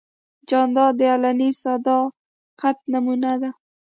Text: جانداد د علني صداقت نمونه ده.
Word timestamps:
جانداد 0.49 0.93
د 0.99 1.01
علني 1.13 1.49
صداقت 1.63 2.77
نمونه 2.91 3.31
ده. 3.41 3.49